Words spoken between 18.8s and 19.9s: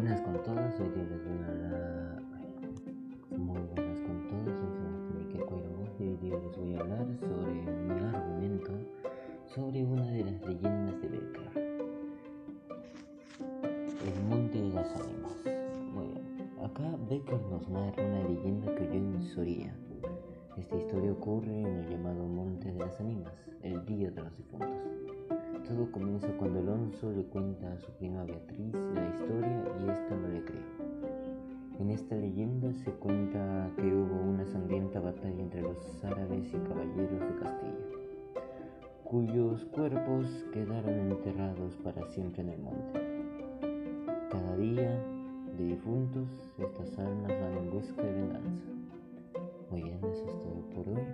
oyó en Soria.